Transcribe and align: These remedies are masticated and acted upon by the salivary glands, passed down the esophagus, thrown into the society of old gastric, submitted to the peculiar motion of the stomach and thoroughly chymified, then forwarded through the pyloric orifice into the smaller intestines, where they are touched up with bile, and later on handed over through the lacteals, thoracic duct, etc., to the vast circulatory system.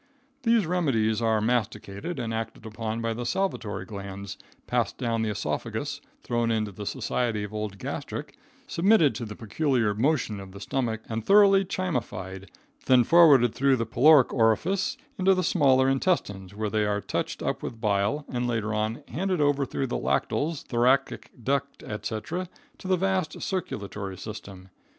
These 0.41 0.65
remedies 0.65 1.21
are 1.21 1.39
masticated 1.41 2.17
and 2.17 2.33
acted 2.33 2.65
upon 2.65 3.01
by 3.01 3.13
the 3.13 3.23
salivary 3.23 3.85
glands, 3.85 4.35
passed 4.65 4.97
down 4.97 5.21
the 5.21 5.29
esophagus, 5.29 6.01
thrown 6.23 6.49
into 6.49 6.71
the 6.71 6.87
society 6.87 7.43
of 7.43 7.53
old 7.53 7.77
gastric, 7.77 8.35
submitted 8.65 9.13
to 9.13 9.25
the 9.25 9.35
peculiar 9.35 9.93
motion 9.93 10.39
of 10.39 10.53
the 10.53 10.59
stomach 10.59 11.01
and 11.07 11.23
thoroughly 11.23 11.63
chymified, 11.63 12.49
then 12.87 13.03
forwarded 13.03 13.53
through 13.53 13.75
the 13.75 13.85
pyloric 13.85 14.33
orifice 14.33 14.97
into 15.19 15.35
the 15.35 15.43
smaller 15.43 15.87
intestines, 15.87 16.55
where 16.55 16.71
they 16.71 16.83
are 16.83 16.99
touched 16.99 17.43
up 17.43 17.61
with 17.61 17.79
bile, 17.79 18.25
and 18.27 18.47
later 18.47 18.73
on 18.73 19.03
handed 19.09 19.39
over 19.39 19.67
through 19.67 19.85
the 19.85 19.99
lacteals, 19.99 20.63
thoracic 20.63 21.29
duct, 21.43 21.83
etc., 21.83 22.49
to 22.79 22.87
the 22.87 22.97
vast 22.97 23.39
circulatory 23.39 24.17
system. 24.17 24.69